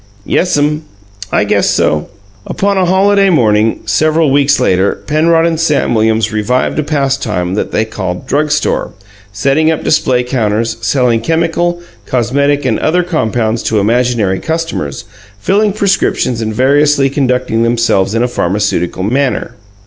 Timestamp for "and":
5.45-5.59, 12.65-12.79, 16.41-16.51